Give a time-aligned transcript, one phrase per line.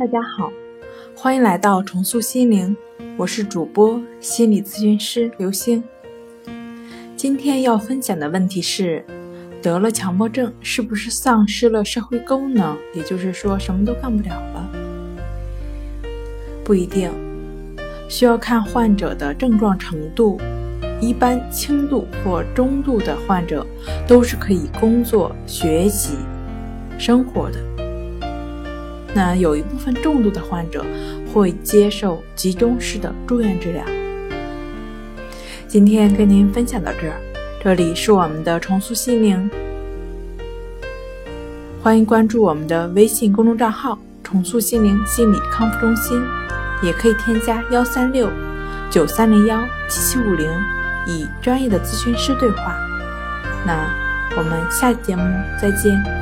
[0.00, 0.50] 大家好，
[1.14, 2.74] 欢迎来到重塑心灵，
[3.18, 5.84] 我是主播心理咨询师刘星。
[7.14, 9.04] 今天要分享的问题是：
[9.60, 12.74] 得了强迫症是不是丧失了社会功能？
[12.94, 14.70] 也就是说，什么都干不了了？
[16.64, 17.10] 不一定，
[18.08, 20.40] 需要看患者的症状程度。
[20.98, 23.66] 一般轻度或中度的患者
[24.08, 26.16] 都是可以工作、学习、
[26.98, 27.60] 生活的。
[29.14, 30.84] 那有一部分重度的患者
[31.32, 33.84] 会接受集中式的住院治疗。
[35.66, 37.20] 今天跟您分享到这儿，
[37.62, 39.50] 这里是我们的重塑心灵，
[41.82, 46.20] 欢迎关注我们的微信公众账号“重塑心灵心理康复中心”，
[46.82, 48.28] 也可以添加幺三六
[48.90, 50.48] 九三零幺七七五零。
[51.06, 52.76] 与专业的咨询师对话，
[53.66, 53.90] 那
[54.36, 55.22] 我们下节目
[55.60, 56.19] 再见。